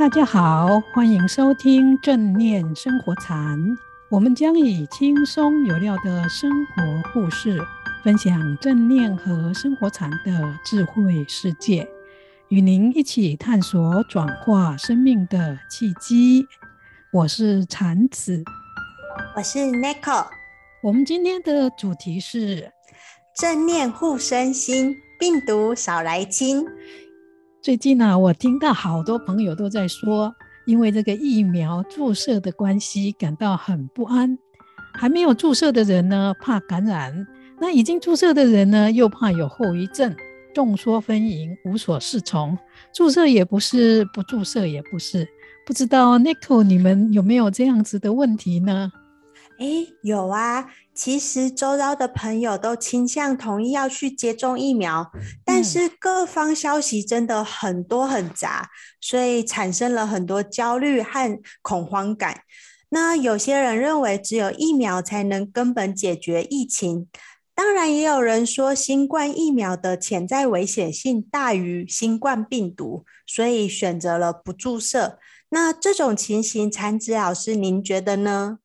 [0.00, 3.58] 大家好，欢迎收听正念生活禅。
[4.08, 7.60] 我们将以轻松有料的生活故事，
[8.02, 11.86] 分享正念和生活禅的智慧世界，
[12.48, 16.46] 与您一起探索转化生命的契机。
[17.12, 18.42] 我是禅子，
[19.36, 20.26] 我是 Nico。
[20.82, 22.72] 我们今天的主题是
[23.36, 26.64] 正念护身心，病毒少来侵。
[27.62, 34.38] 最近呢、我听到好多朋友都在说，因为这个疫苗注射的关系，感到很不安。
[34.94, 37.12] 还没有注射的人呢，怕感染；
[37.60, 40.16] 那已经注射的人呢，又怕有后遗症。
[40.54, 42.56] 众说纷纭，无所适从。
[42.94, 45.28] 注射也不是，不注射也不是。
[45.66, 48.90] 不知道 Nico，你们有没有这样子的问题呢？
[49.58, 50.66] 诶，有啊，
[51.02, 55.10] 其实周遭的朋友都倾向同意要去接种疫苗，
[55.46, 58.68] 但是各方消息真的很多很杂，
[59.00, 62.42] 所以产生了很多焦虑和恐慌感。
[62.90, 67.08] 那有些人认为只有疫苗才能根本解决疫情，
[67.54, 75.18] 当然也有人说新冠疫苗的潜在危险性大于新冠病毒，所以选择了不注射。
[75.48, 78.58] 那这种情形，禅子老师，您觉得呢？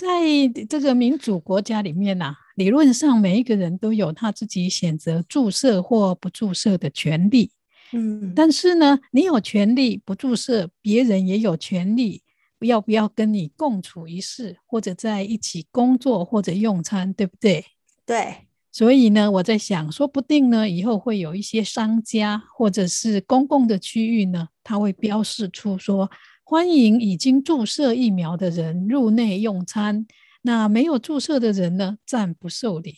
[0.00, 7.50] 在这个民主国家里面呢、啊，理论上每一个人都有他自己选择注射或不注射的权利。
[7.92, 12.22] 嗯，但是呢，你有权利不注射，别人也有权利
[12.60, 17.66] 要不要跟你共处一室，或者在一起工作或者用餐，对不对？
[18.06, 18.46] 对。
[18.72, 26.10] 所以呢，我在想，说不定呢，以后会有一些商家或者是公共的区域呢，他会标示出说。
[26.50, 30.04] 欢迎已经注射疫苗的人入内用餐。
[30.42, 32.96] 那没有注射的人呢，暂不受理。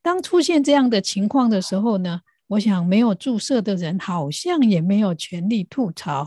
[0.00, 6.24] 当出现这样的情况的时候呢，我想没有注射的人好像也没有权利吐槽，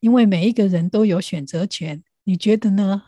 [0.00, 2.02] 因为每一个人都有选择权。
[2.24, 3.02] 你觉得呢？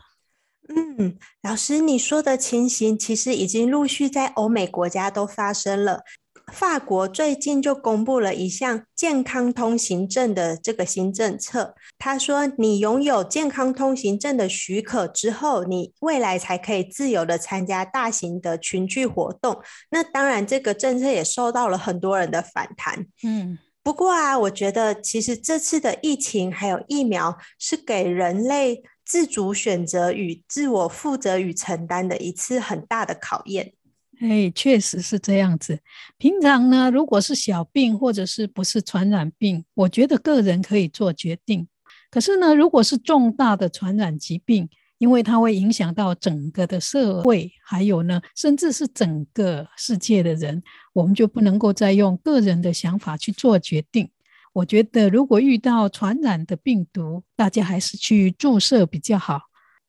[0.67, 6.03] 嗯，老师，你说的情形其实已经陆续在欧美国家都发生了。
[6.51, 11.75] 法国最近就公布了一项健康通行证的这个新政策。
[11.97, 19.61] 他说，你拥有健康通行证的许可之后，你未来才可以自由的参加大型的群聚活动。
[19.91, 23.05] 那当然，这个政策也受到了很多人的反弹。
[23.23, 33.73] 嗯，不过啊，我觉得其实这次的疫情还有疫苗，是给人类自主选择与自我负责与承担的一次很大的考验。
[34.19, 35.79] 哎，确实是这样子。
[36.17, 41.67] 平常呢，如果是小病或者是不是传染病，我觉得个人可以做决定。
[42.11, 54.09] 可是呢，如果是重大的传染疾病，因为它会影响到整个的社会，还有呢，甚至是整个世界的人，我们就不能够再用个人的想法去做决定。
[54.51, 59.43] 我觉得，如果遇到传染的病毒，大家还是去注射比较好，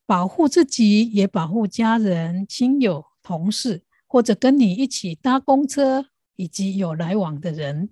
[0.06, 3.82] 保护自己，也保护家人、亲友、同事。
[4.12, 7.90] 或者跟你一起搭公车，以及有来往的人，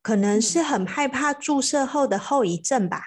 [0.00, 3.02] 可能是很害怕注射后的后遗症吧。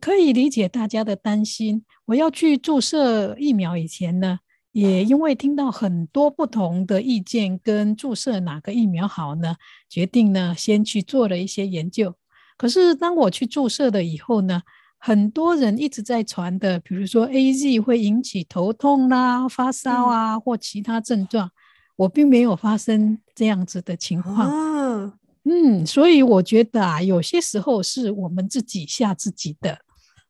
[0.00, 1.84] 可以理解大家的担心。
[2.04, 4.38] 我要去注射疫苗以前呢，
[4.70, 9.56] 也因为听到很多不同的意见，跟注射哪个疫苗好呢，
[9.88, 12.14] 决定呢先去做了一些研究。
[12.56, 14.62] 可是当我去注射了以后呢，
[15.04, 21.50] 很多人一直在传的，比如说 AZ 会引起头痛啦、发烧啊，或其他症状，
[21.96, 24.48] 我并没有发生这样子的情况。
[24.48, 29.80] 哦、嗯，所以我觉得啊，有些时候是我们自己吓自己的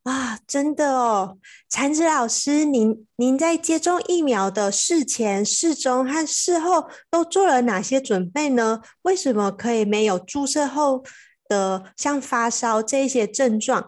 [0.04, 1.36] 啊，真的哦。
[1.68, 8.80] 禅子老师，您您在接种疫苗的事前、事中和事后都做了哪些准备呢？
[9.02, 11.04] 为什么可以没有注射后
[11.46, 13.86] 的像发烧这些症状？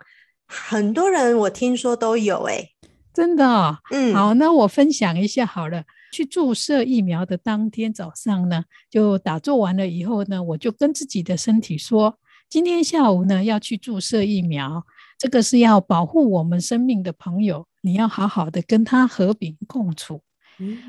[0.66, 2.70] 很多人我听说都有哎、欸，
[3.12, 5.84] 真的、哦，嗯，好，那我分享一下好了。
[6.12, 12.18] 去注射疫苗的当天早上呢，就打做完了以后呢，我就跟自己的身体说，
[12.48, 14.84] 今天下午呢要去注射疫苗，
[15.18, 20.22] 这个是要保护我们生命的朋友，你要好好的跟他和平共处。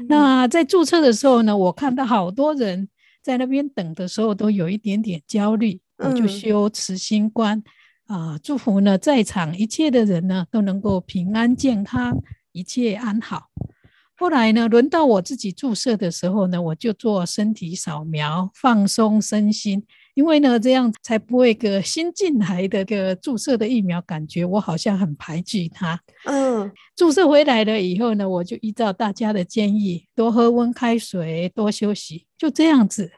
[0.08, 2.88] 那在注册的时候呢，我看到好多人
[3.24, 7.58] 在那边等的时候都有一点点焦虑，我就修慈心观。
[7.58, 7.64] 嗯
[8.08, 12.22] 啊，祝福呢，在场一切的人呢都能够平安健康，
[12.52, 13.48] 一切安好。
[14.18, 26.00] 后来呢，轮到我自己注射的时候呢，我就做身体扫描，放松身心，因为呢，这样才不会个新进来的个注射的疫苗，感觉我好像很排拒它。
[26.26, 33.12] 嗯，注射回来了以后呢，我就依照大家的建议，多喝温开水，多休息，就这样子。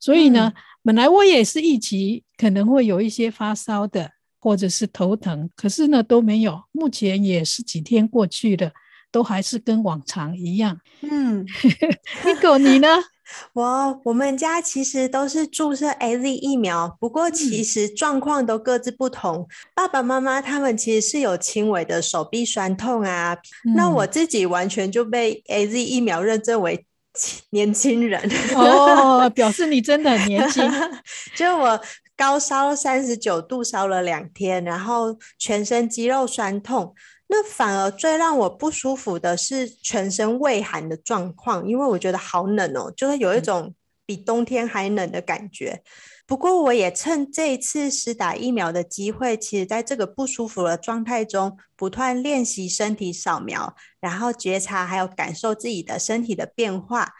[0.00, 4.12] 所以呢，嗯、本来我也是预期可能会有一些发烧的。
[4.48, 6.58] 或者是头疼，可是呢都没有。
[6.72, 8.72] 目前也是几天过去了，
[9.12, 10.80] 都还是跟往常一样。
[11.04, 11.44] 嗯
[12.24, 12.88] ，Nico 你呢？
[13.52, 19.40] 我我们家其实都是注射 AZ 疫苗，不过其实状况都各自不同。
[19.40, 23.36] 嗯、爸爸妈妈他们其实是有轻微的手臂酸痛啊，
[23.66, 26.86] 嗯、那我自己完全就被 AZ 疫苗认证为
[27.50, 28.18] 年轻人
[28.56, 30.64] 哦，表示你真的很年轻。
[31.36, 31.78] 就我
[32.18, 36.92] 高烧三十九度，烧了两天，然后全身肌肉酸痛。
[37.28, 43.72] 那反而最让我不舒服的是全身畏寒的状况，因为我觉得好冷哦，就是有一种
[44.04, 45.80] 比冬天还冷的感觉。
[46.26, 57.12] 不过我也趁这一次施打疫苗的机会，其实在这个不舒服的状态中，不断练习身体扫描，然后觉察还有感受自己的身体的变化，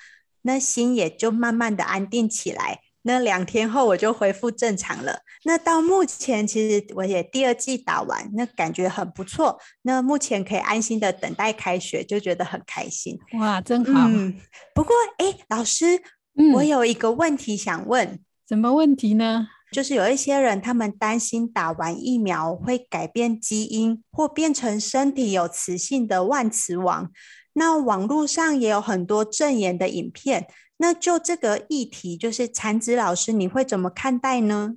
[0.43, 2.81] 那心也就慢慢的安定起来。
[3.09, 5.21] 那两天后我就恢复正常了。
[5.45, 9.59] 那到目前，其实我也第二季打完，那感觉很不错。
[9.81, 13.19] 那目前可以安心的等待开学，就觉得很开心。
[13.41, 14.07] 哇，真好。
[14.07, 14.37] 嗯，
[14.75, 16.03] 不过，哎，老师，
[16.37, 18.21] 嗯，我有一个问题想问。
[18.47, 19.49] 什么问题呢？
[19.73, 27.11] 就是有一些人，他们担心打完疫苗会改变基因，或变成身体有磁性的万磁王。
[27.55, 30.47] 那网络上也有很多证言的影片。
[30.79, 34.77] 那就这个议题，就是残子老师，你会怎么看待呢？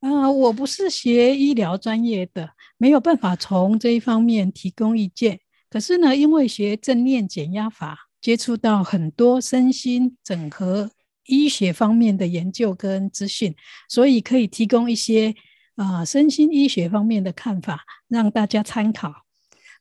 [0.00, 5.40] 啊、呃，我不是学医疗专业的，没有办法从这一方面提供意见。
[5.68, 10.90] 可是呢，因为学正念减压法，接触到很多身心整合
[11.26, 13.54] 医学方面的研究跟资讯，
[13.88, 15.34] 所以可以提供一些
[15.76, 19.08] 啊、呃、身心医学方面的看法，让大家参考。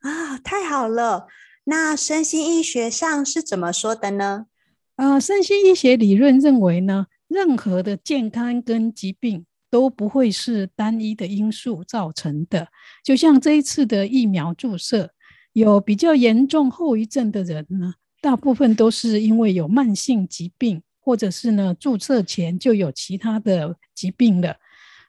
[0.01, 1.27] 啊，太好了！
[1.65, 4.47] 那身心医学上是怎么说的呢？
[4.99, 12.67] 啊，身心医学理论认为呢，任何的健康跟疾病都不会是单一的因素造成的。
[13.01, 15.11] 就像这一次的疫苗注射，
[15.53, 24.57] 有比较严重后遗症的人呢，大部分都是因为有慢性疾病，或者是呢注射前就有其他的疾病了。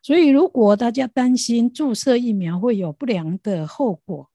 [0.04, 4.30] 所以，如果大家担心注射疫苗会有不良的后果，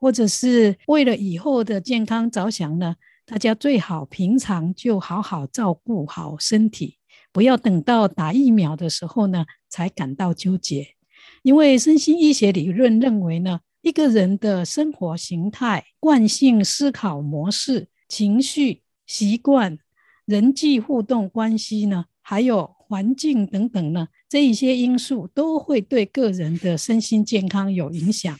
[0.00, 2.96] 或者是为了以后的健康着想呢，
[3.30, 6.96] 大家最好平常就好好照顾好身体，
[7.32, 10.96] 不要等到打疫苗的时候呢才感到纠结。
[11.44, 19.78] 因为身心医学理论认为呢，一个人的生活形态、惯性思考模式、情绪、习惯、
[20.24, 28.36] 人际互动关系呢，还有环境等等呢，这一些因素都会对个人的身心健康有影响。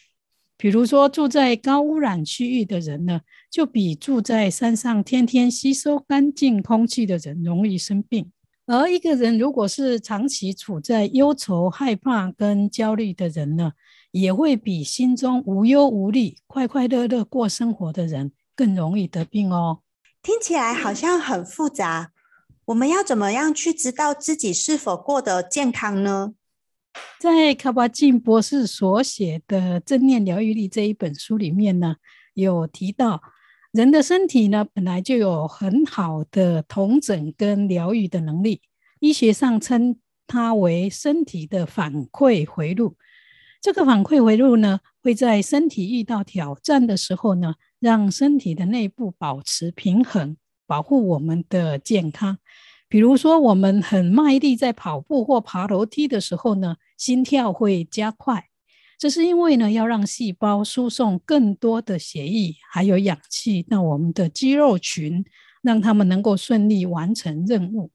[0.61, 8.31] 比如说，住在高污染区域的人呢，就比住在山上天天吸收干净空气的人容易生病。
[8.67, 13.73] 而一个人如果是长期处在忧愁、害怕跟焦虑的人呢，
[14.11, 19.79] 也会比心中无忧无虑、快快乐乐过生活的人更容易得病哦。
[20.23, 22.13] 听起来好像很复杂，
[22.67, 26.35] 我们要怎么样去知道自己是否过得健康呢？
[27.19, 31.97] 在卡巴金博士所写的《正念疗愈力》这一本书里面呢，
[32.35, 33.21] 有提到
[33.73, 38.63] 人的身体呢本来就有很好的同整跟疗愈的能力，
[39.01, 42.97] 医学上称它为身体的反馈回路。
[43.61, 52.39] 这个反馈回路呢，会在身体遇到挑战的时候呢，让身体的内部保持平衡，保护我们的健康。
[52.91, 58.47] 比如说，我们很卖力在跑步或爬楼梯的时候呢，心跳会加快。
[58.99, 65.25] 这是因为呢，要让细胞输送更多的血液还有氧气到我们的肌肉群，
[65.63, 67.93] 让他们能够顺利完成任务。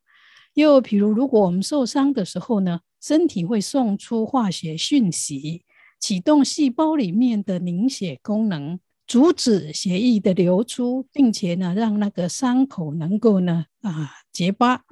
[0.54, 5.66] 又比如，如果我们受伤的时候呢，身体会送出化学讯息，
[6.00, 8.80] 启动细胞里面的凝血功能。
[9.08, 14.84] 阻止血液的流出，并且呢，让那个伤口能够呢啊结疤。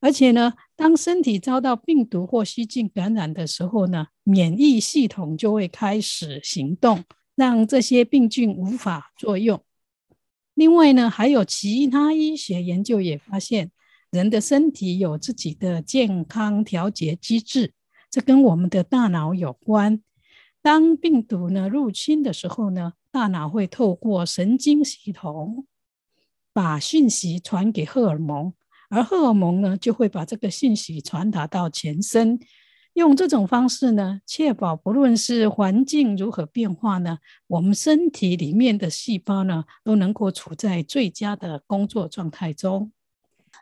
[0.00, 7.04] 而且呢，当身体遭到病毒或细菌感染的时候呢，免疫系统就会开始行动，
[7.36, 9.62] 让这些病菌无法作用。
[10.54, 13.70] 另外呢，还有其他医学研究也发现，
[14.10, 17.72] 人的身体有自己的健康调节机制，
[18.10, 20.02] 这跟我们的大脑有关。
[20.62, 25.66] 当病毒呢入侵的时候呢，大脑会透过神经系统
[26.52, 28.52] 把讯息传给荷尔蒙，
[28.88, 32.38] 而荷尔蒙呢就会把这个信息传达到全身。
[32.94, 42.92] 用这种方式呢，确保不论是环境如何变化呢，我们身体里面的细胞呢都能够处在最佳的工作状态中。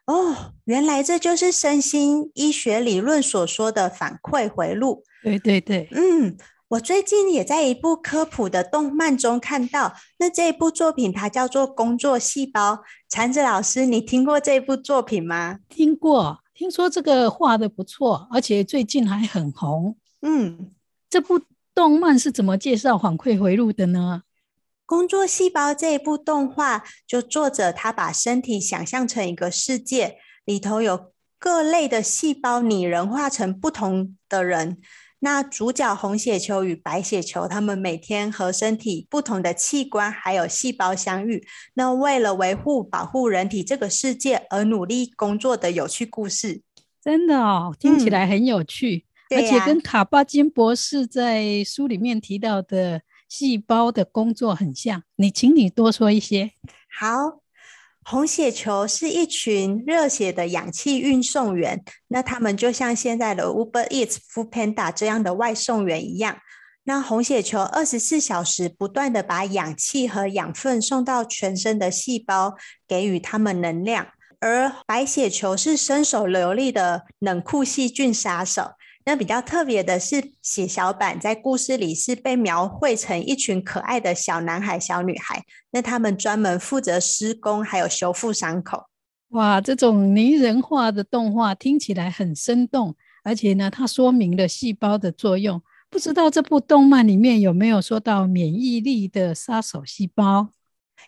[0.07, 5.04] 哦，原来这就是身心医学理论所说的反馈回路。
[5.23, 6.37] 对对对，嗯。
[6.71, 12.75] 我最近也在一部科普的动漫中看到，那这一部作品它叫做《工作细胞》。
[13.09, 15.59] 禅子老师，你听过这部作品吗？
[15.69, 19.97] 听过，听说这个画的不错，而且最近还很红。
[20.23, 20.71] 嗯，
[21.09, 21.41] 这部
[21.75, 24.23] 动漫是怎么介绍反馈回路的呢？
[24.87, 34.79] 工作细胞这一部动画，就作者他把身体想象成一个世界，里头有各类的细胞拟人化成不同的人。
[35.21, 46.62] 那主角红血球与白血球，他们每天和身体不同的器官还有细胞相遇，那为了维护保护人体这个世界而努力工作的有趣故事。
[47.03, 55.03] 真的哦，听起来很有趣，嗯、而且跟卡巴金博士在书里面提到的细胞的工作很像。
[55.17, 56.53] 你，请你多说一些。
[56.99, 57.39] 好。
[58.02, 66.38] 红血球是一群热血的氧气运送员，那他们就像现在的 Uber Eats、Foodpanda 这样的外送员一样。
[66.85, 72.57] 那红血球二十四小时不断地把氧气和养分送到全身的细胞，
[72.88, 74.09] 给予他们能量。
[74.40, 78.73] 而白血球是身手流利的冷酷细菌杀手。
[79.04, 85.42] 那比较特别的是，血小板在故事里是被描绘成一群可爱的小男孩、小女孩。
[85.71, 88.85] 那他们专门负责施工，还有修复伤口。
[89.30, 95.62] 哇，这种拟人化的动画听起来很生动，而且呢，它说明了细胞的作用。
[95.88, 100.50] 不知道这部动漫里面有没有说到免疫力的杀手细胞？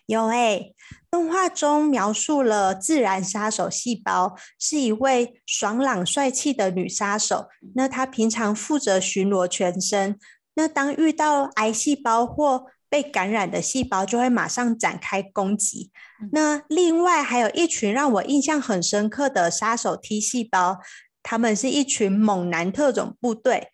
[0.05, 0.75] 有诶、欸，
[1.09, 7.47] 动画中描述了自然杀手细胞是一位爽朗帅气的女杀手。
[7.75, 10.17] 那她平常负责巡逻全身。
[10.55, 15.91] 那当遇到癌细胞或被感染的细胞，就会马上展开攻击。
[16.31, 20.77] 那另外还有一群让我印象很深刻的杀手 T 细胞，
[21.23, 23.69] 他们是一群猛男特种部队。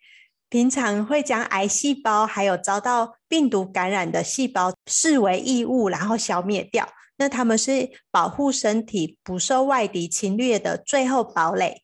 [0.50, 6.88] 平常会将癌细胞还有遭到病毒感染的细胞视为异物，然后消灭掉。
[7.18, 11.82] 那他们是保护身体不受外敌侵略的最后堡垒。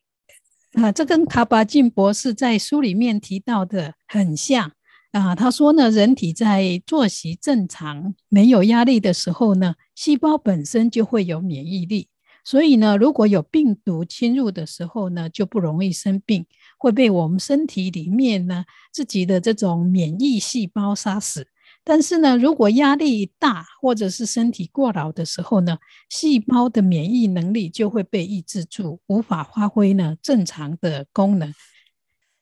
[0.73, 4.73] 啊，这跟卡巴金博士在书里面提到的很像
[5.11, 5.33] 啊。
[5.33, 12.09] 他说呢，人体在作息正常、没有压力的时候呢，细胞本身就会有免疫力。
[12.43, 16.45] 所以呢，如果有病毒侵入的时候呢，就不容易生病，
[16.77, 21.47] 会被我们身体里面呢自己的这种免疫细胞杀死。
[21.83, 25.77] 但是呢，如果压力大或者是身体过劳的时候呢，
[26.09, 31.53] 细胞的免疫能力就会被抑制住，无法发挥呢正常的功能。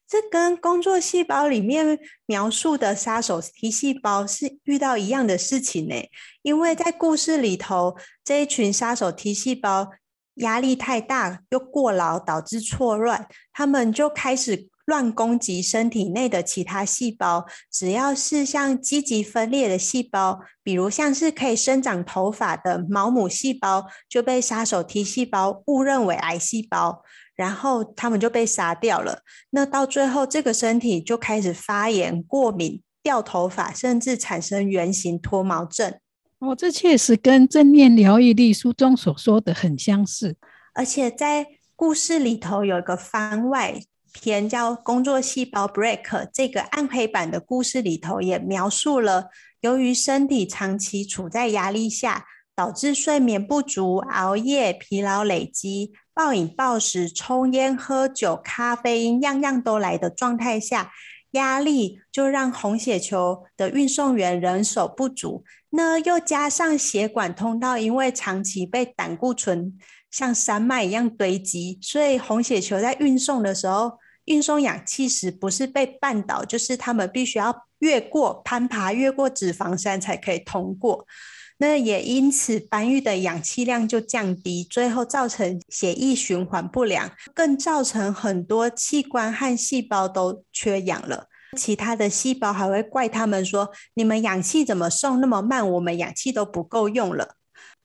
[0.07, 5.95] 这跟工作细胞里面描述的杀手 T 细胞是遇到一样的事情呢，
[6.41, 9.89] 因为在故事里头，这一群杀手 T 细胞
[10.35, 17.45] 压力太大又过劳，导致错乱，他们就开始乱攻击身体内的其他细胞。
[17.71, 27.03] 只要是像积极分裂的细胞，比如像是可以生长头发的毛母细胞，就被杀手 T 细胞误认为癌细胞。
[27.35, 29.19] 然后他们就被杀掉了。
[29.49, 35.99] 那到最后，这个身体就开始发炎、过敏、掉头发，甚至产生圆形脱毛症。
[36.39, 40.35] 哦，这确实跟正念疗愈力书中所说的很相似。
[40.73, 43.81] 而且在故事里头有一个番外
[44.13, 49.29] 篇叫《工作细胞 Break》，这个暗黑版的故事里头也描述了，
[49.61, 52.25] 由于身体长期处在压力下，
[52.55, 55.93] 导致睡眠不足、熬夜、疲劳累积。
[56.13, 60.93] 暴饮暴食、抽烟喝酒、咖啡因，样样都来的状态下，
[61.35, 65.45] 压力就让红血球的运送员人手不足。
[65.69, 69.77] 那又加上血管通道因为长期被胆固醇
[70.09, 81.05] 像山脉一样堆积，所以红血球在运送的时候，运送氧气时不是被绊倒，就是他们必须要越过攀爬、越过脂肪山才可以通过。
[81.57, 91.27] 那也因此，搬运的氧气量就降低，最后造成血液循环不良，更造成很多器官和细胞都缺氧了。
[91.57, 95.71] 其他的细胞还会怪他们说：“你们氧气怎么送那么慢？
[95.71, 97.35] 我们氧气都不够用了。”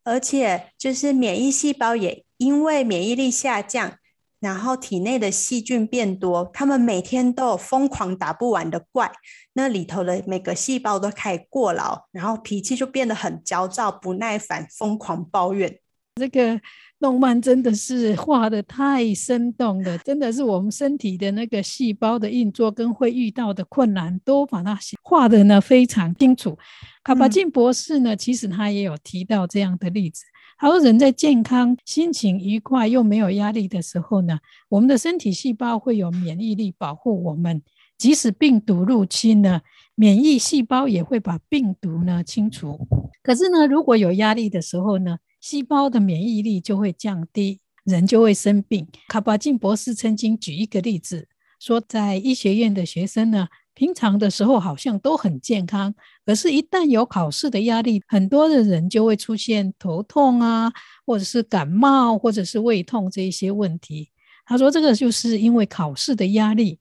[0.03, 3.99] 而且，就是免疫细胞也因为免疫力下降。
[4.41, 9.13] 然后体内的细菌变多，他们每天都有疯狂打不完的怪，
[9.53, 15.79] 那里头的每个细胞都开始过劳，然后脾气就变得很焦躁、不耐烦、疯狂抱怨。
[16.17, 16.61] 这个
[16.99, 26.59] 动漫真的是画得太生动了，真的是我们身体的那个细胞的运作跟会遇到的困难都把它画得呢非常清楚。
[27.03, 30.25] 卡巴金博士呢，其实他也有提到这样的例子。
[30.63, 37.63] 好人在健康、心情愉快又没有压力的时候呢，我们的身体细胞会有免疫力保护我们，
[37.97, 39.63] 即使病毒入侵呢，
[39.95, 42.87] 免疫细胞也会把病毒呢清除。
[43.23, 48.87] 可是呢，如果有压力的时候呢，细胞的免疫力就会降低，人就会生病。
[49.09, 51.27] 卡巴金博士曾经举一个例子，
[51.59, 53.49] 说在医学院的学生呢，
[53.81, 55.95] 平常的时候好像都很健康，
[56.27, 60.71] 可是，一旦有考试的压力，很多的人就会出现头痛啊，
[61.07, 64.11] 或者是感冒，或者是胃痛这一些问题。
[64.45, 66.79] 他说，这个就是因为考试的压力，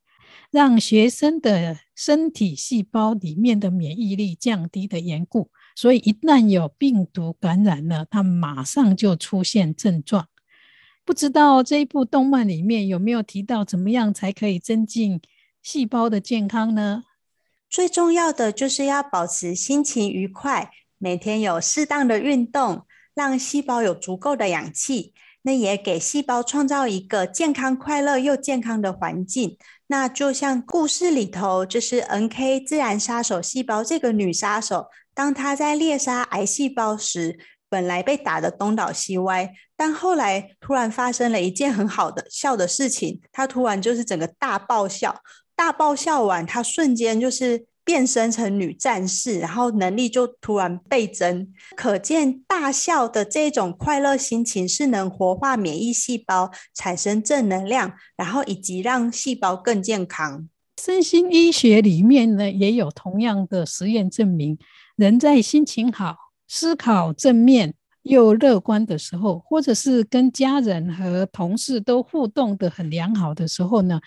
[0.52, 5.50] 让学生的身体细胞里面的免疫力降低的缘故。
[5.78, 10.28] 所以一旦有病毒感染了，他马上就出现症状。
[11.06, 15.22] 不知道这一部动漫里面有没有提到怎么样才可以增进
[15.62, 17.04] 细胞的健康呢？
[17.70, 25.14] 最重要的就是要保持心情愉快，每天有适当的运动，让细胞有足够的氧气，
[25.44, 29.58] 那也给细胞创造一个健康、快乐又健康的环境。
[29.88, 37.38] 那就像故事里头，就是 NK 自然杀手细胞这个女杀手，当她在猎杀癌细胞时，
[37.68, 45.22] 本来被打得东倒西歪，但后来突然发生了一件很好的笑的事情，她突然就是整个大爆笑，
[45.60, 47.66] 大爆笑完，她瞬间就是。
[47.86, 60.48] 变身成女战士，然后能力就突然倍增，可见大笑的这种快乐心情是能活化免疫细胞，产生正能量，然后以及让细胞更健康。
[60.80, 64.60] 身心医学里面呢，也有同样的实验证明，
[64.96, 66.16] 人在心情好、
[66.48, 67.74] 思考正面
[68.04, 74.00] 又乐观的时候，或者是跟家人和同事都互动得很良好的时候呢，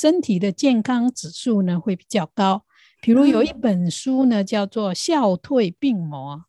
[0.00, 2.62] 身体的健康指数呢会比较高。
[3.02, 6.42] 比如有一本书呢，叫做《笑退病魔》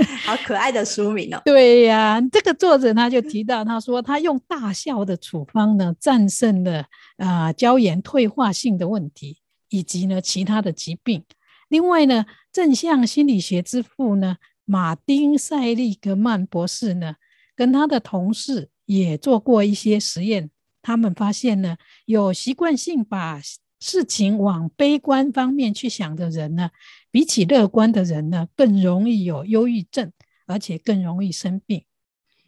[0.24, 1.40] 好可爱的书名哦。
[1.44, 6.84] 对呀、啊，这个作者他就提到，他说他用大笑的处方呢，战胜了
[7.16, 11.24] 啊胶原退化性的问题，以及呢其他的疾病。
[11.68, 17.14] 另外呢，正向心理学之父呢，马丁塞利格曼博士呢，
[17.56, 20.50] 跟他的同事也做过一些实验，
[20.82, 23.40] 他们发现呢，有习惯性把
[23.80, 26.70] 事情往悲观方面去想的人呢，
[27.10, 30.12] 比起乐观的人呢，更容易有忧郁症，
[30.46, 31.84] 而且更容易生病。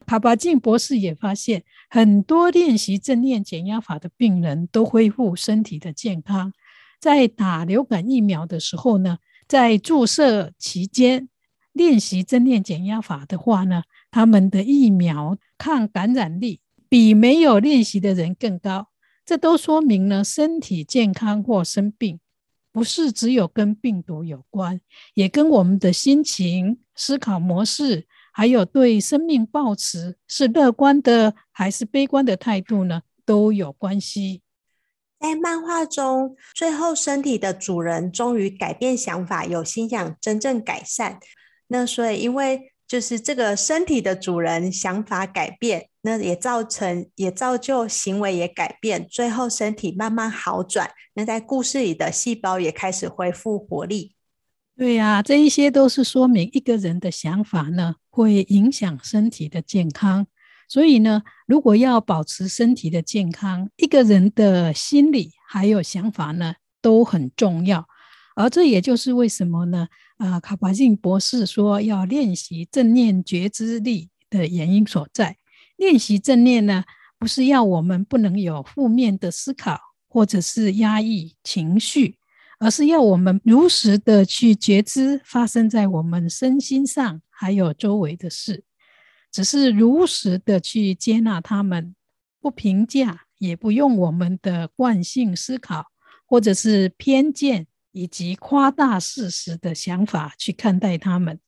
[0.07, 6.53] 卡巴金博士也发现，很多练习正念减压法的病人都恢复身体的健康。
[6.99, 11.29] 在打流感疫苗的时候呢，在注射期间
[11.73, 18.89] 练习正念减压法的话呢，他们的疫苗抗感染力比没有练习的人更高。
[19.25, 22.19] 这都说明了身体健康或生病，
[22.73, 24.81] 不是只有跟病毒有关，
[25.15, 34.43] 也跟我们的心情、思考模式，还有对生命抱持是乐观的还是悲观的态度呢，都有关系。
[35.21, 41.21] 在漫画中，最后身体的主人终于改变想法，有心想真正改善。
[41.69, 45.90] 那所以，因为就是这个身体的主人想法改变。
[46.03, 50.91] 那也造成，也造就行为也改变，最后身体慢慢好转。
[51.15, 54.15] 那在故事里的细胞也开始恢复活力。
[54.77, 60.27] 对呀、这一些都是说明一个人的想法呢，会影响身体的健康。
[60.69, 67.87] 所以呢，如果要保持身体的健康，一个人的心理还有想法呢，都很重要。
[68.37, 75.37] 而这也就是为什么呢，啊，卡巴金博士说要练习正念觉知力的原因所在。
[75.81, 76.85] 练习正念呢，
[77.19, 82.19] 不是要我们不能有负面的思考，或者是压抑情绪，
[82.59, 88.63] 而是要我们如实的去觉知发生在我们身心上，还有周围的事，
[89.33, 91.95] 只是如实的去接纳他们，
[92.43, 95.87] 不评价，也不用我们的惯性思考，
[96.27, 101.41] 或者是偏见以及夸大事实的想法去看待他们。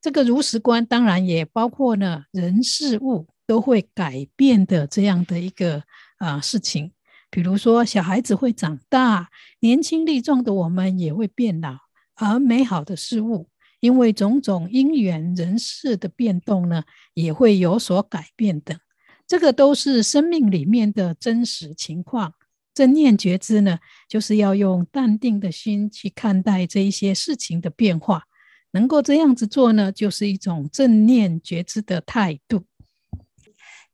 [0.00, 3.26] 这个如实观当然也包括了人事物。
[3.46, 5.78] 都会改变的这样的一个
[6.18, 6.92] 啊、呃、事情，
[7.30, 9.30] 比如说小孩子会长大，
[9.60, 11.76] 年轻力壮的我们也会变老，
[12.14, 13.48] 而美好的事物，
[13.80, 16.82] 因为种种因缘人事的变动呢，
[17.14, 18.80] 也会有所改变的。
[19.26, 22.34] 这个都是生命里面的真实情况。
[22.72, 23.78] 正念觉知呢，
[24.08, 28.24] 就是要用淡定的心去看待这一些事情的变化。
[28.72, 32.66] 能够这样子做呢，就是一种正念觉知的态度。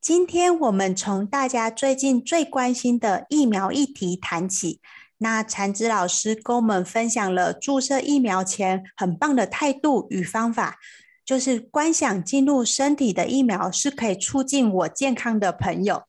[0.02, 4.80] 今天我们从大家最近最关心的疫苗议题谈起。
[5.18, 10.80] 那禅子老师跟我们分享了注射疫苗前很棒的态度与方法，
[11.24, 16.02] 就是观想进入身体的疫苗是可以促进我健康的朋友。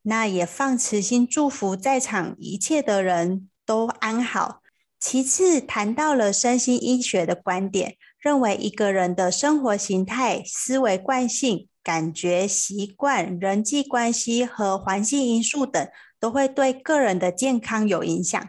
[0.00, 4.62] 那也放慈心祝福在场一切的人都安好。
[4.98, 15.86] 其次，谈到了身心医学的观点，认为一个人的生活形态、思维惯性、感觉习惯、人际关系和环境因素等，
[16.18, 18.48] 都会对个人的健康有影响。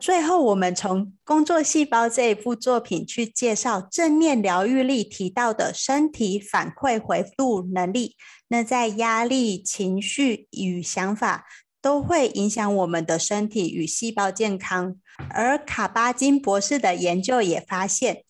[0.00, 8.16] 最后，我们从《工作细胞》这一部作品去介绍正面疗愈力提到的身体反馈回复能力。
[8.48, 11.44] 那在压力、情绪与想法
[11.82, 14.96] 都会影响我们的身体与细胞健康。
[15.28, 18.24] 而卡巴金博士的研究也发现，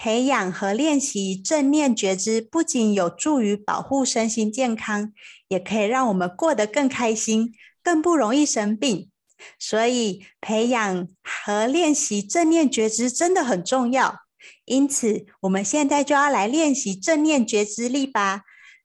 [0.00, 5.12] 培养和练习正念觉知，不仅有助于保护身心健康，
[5.48, 9.10] 也可以让我们过得更开心，更不容易生病。
[9.58, 14.20] 所以，培养和练习正念觉知真的很重要。
[14.66, 18.42] 因此，我们现在就要来练习正念觉知力吧。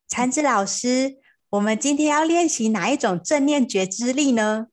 [0.08, 1.18] 禅子老师，
[1.52, 4.66] 我们今天要练习哪一种正念觉知力呢？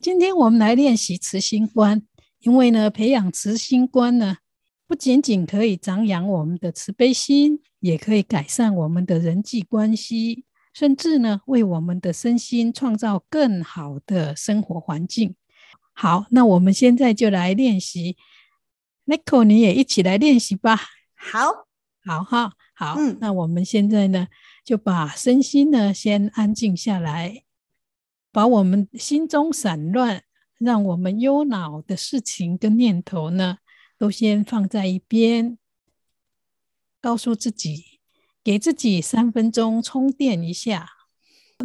[0.00, 2.02] 今天我们来练习慈心观，
[2.38, 4.36] 因为呢，培养慈心观呢，
[4.88, 10.46] 不仅仅可以张扬我们的慈悲心，也可以改善我们的人际关系。
[10.72, 15.34] 甚至呢，为我们的身心创造更好的生活环境。
[15.92, 18.16] 好，那我们现在就来练习。
[19.04, 20.80] Nico，你也一起来练习吧。
[21.14, 21.66] 好，
[22.06, 22.94] 好哈，好。
[22.96, 24.28] 嗯，那我们现在呢，
[24.64, 27.42] 就把身心呢先安静下来，
[28.32, 30.22] 把我们心中散乱、
[30.58, 33.58] 让我们忧恼的事情跟念头呢，
[33.98, 35.58] 都先放在一边，
[37.00, 37.98] 告诉自己。
[38.44, 40.88] 给自己三分钟充电一下。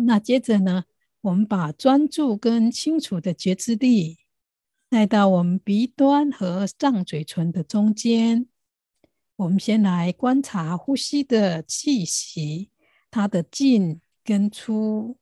[0.06, 0.84] 那接着呢，
[1.22, 4.18] 我们把专注跟清楚的觉知力
[4.90, 8.50] 带到我们鼻端和上嘴唇的中间。
[9.38, 12.70] 我们先来观察呼吸的气息，
[13.10, 15.18] 它的进跟出。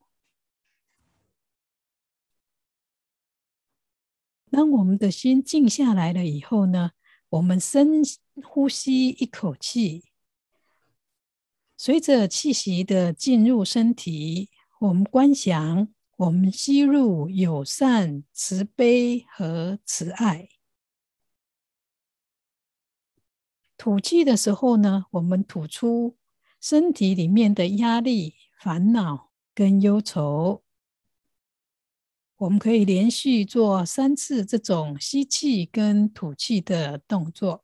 [4.50, 6.92] 当我们的心静下来了以后呢，
[7.32, 8.02] 我们深
[8.44, 10.04] 呼吸一口气。
[11.78, 14.50] 随着气息的进入身体，
[14.82, 20.50] 我们观想我们吸入友善、慈悲和慈爱。
[23.78, 26.18] 吐气的时候呢，我们吐出
[26.60, 30.64] 身体里面的压力、烦恼跟忧愁。
[32.42, 37.64] 我们可以连续做三次这种吸气跟吐气的动作。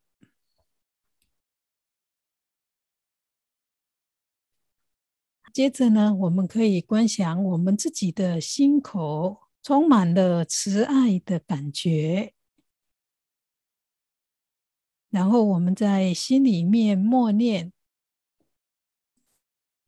[5.52, 12.36] 接着呢，我们可以观想我们自己的心口充满了慈爱的感觉，
[15.10, 17.74] 然后我们在心里面默念：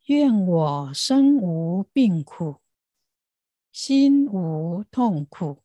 [0.06, 2.56] 愿我身无病苦，
[3.82, 5.64] 心无痛苦；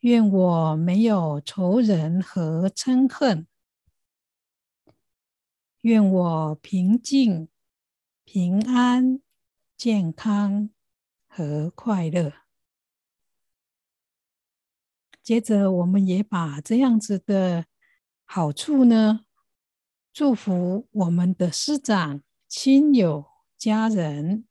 [0.00, 3.44] 愿我没有仇人和嗔恨；
[5.82, 7.50] 愿我平静。
[8.24, 9.20] 平安、
[9.76, 10.70] 健康
[11.26, 12.32] 和快乐。
[15.22, 17.66] 接着，我们也把这样子的
[18.24, 19.26] 好处呢，
[20.10, 23.26] 祝福我们的师长、亲友、
[23.58, 24.46] 家人，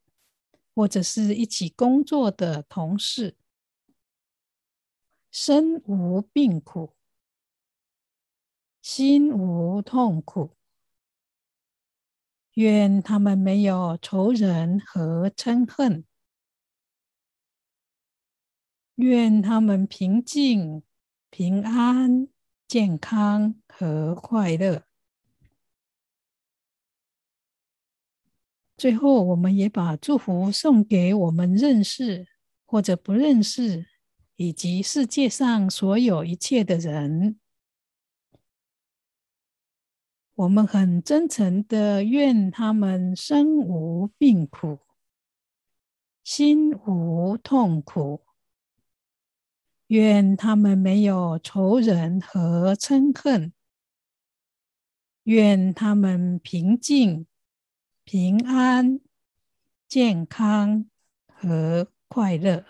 [0.75, 3.37] 或者是一起工作的同事，
[5.31, 6.95] 身无病苦，
[8.81, 10.55] 心无痛苦。
[12.55, 16.05] 愿他们没有仇人和嗔恨，
[18.95, 20.83] 愿他们平静、
[21.31, 22.27] 平安、
[22.67, 24.83] 健康和快乐。
[28.83, 32.27] 最后，我们也把祝福送给我们认识
[32.65, 33.85] 或者不认识，
[34.35, 37.39] 以及世界上所有一切的人。
[40.35, 44.79] 我们很真诚的愿他们身无病苦，
[46.21, 48.25] 心无痛苦，
[49.87, 53.53] 愿他们没有仇人和嗔恨，
[55.23, 57.25] 愿他们平静、
[58.05, 58.99] 平安、
[59.87, 60.85] 健康
[61.25, 62.65] 和快乐。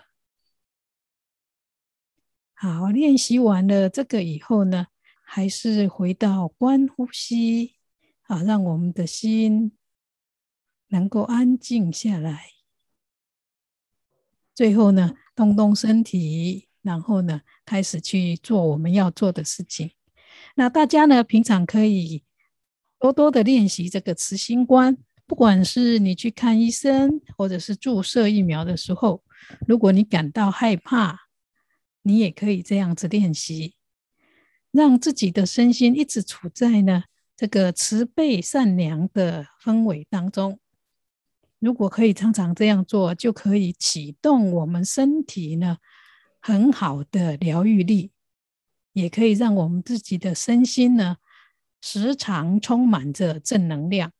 [2.54, 4.86] 好，练习完了这个以后呢，
[5.24, 7.74] 还是回到观呼吸，
[8.22, 9.72] 好，让我们的心
[10.88, 12.52] 能够安静下来。
[14.54, 19.90] 最后呢，动动身体，然后呢，开始去做我们要做的事情。
[20.54, 22.22] 那大家呢，平常可以
[23.00, 24.96] 多多的练习这个慈心观。
[25.26, 29.22] 不管是你去看医生，或者是注射疫苗的时候，
[29.66, 31.18] 如果你感到害怕，
[32.02, 33.74] 你也可以这样子练习，
[34.70, 40.58] 让自己的身心一直处在呢这个慈悲善良的氛围当中。
[41.58, 45.78] 如果可以常常这样做，就可以启动我们身体呢
[46.40, 48.12] 很好的疗愈力，
[48.92, 51.16] 也可以让我们自己的身心呢
[51.80, 54.12] 时常充满着正能量。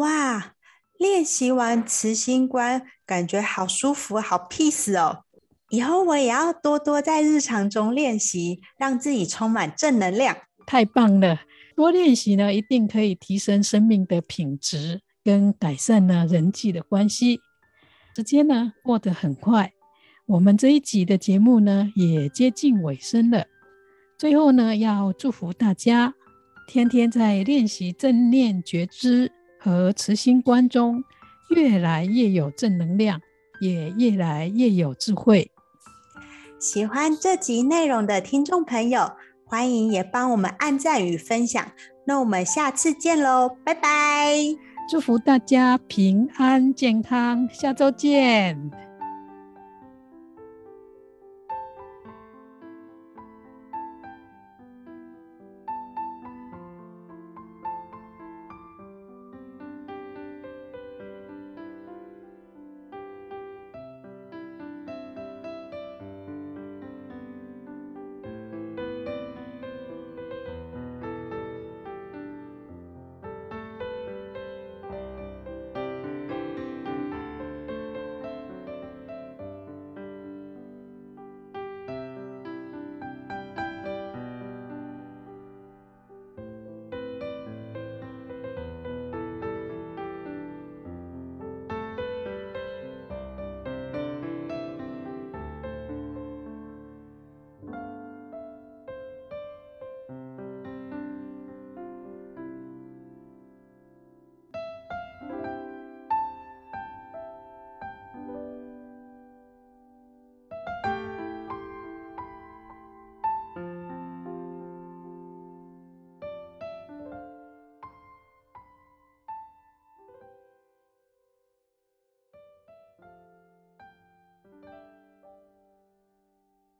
[0.00, 0.54] 哇，
[0.98, 5.24] 练习完慈心观，感觉好舒服，好 peace 哦！
[5.68, 10.36] 以后我也要多多在日常中练习，让自己充满正能量。
[10.66, 11.40] 太棒了，
[11.76, 15.02] 多练习呢，一定可以提升生命的品质。
[15.22, 17.40] 跟改善呢人际的关系，
[18.16, 19.70] 时间呢过得很快，
[20.24, 23.44] 我们这一集的节目呢也接近尾声了。
[24.16, 26.14] 最后呢，要祝福大家
[26.66, 31.04] 天天在练习正念觉知和慈心观中，
[31.54, 33.20] 越来越有正能量，
[33.60, 35.50] 也越来越有智慧。
[36.58, 39.12] 喜欢这集内容的听众朋友，
[39.44, 41.64] 欢迎也帮我们按赞与分享。
[42.06, 44.34] 那我们下次见喽，拜拜。
[44.90, 48.89] 祝福大家平安健康，下周见。